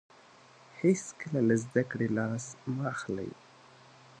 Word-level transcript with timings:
هیڅکله 0.79 1.39
له 1.47 1.55
زده 1.63 1.83
کړې 1.91 2.07
لاس 2.17 2.45
مه 2.73 2.83
اخلئ. 2.93 3.31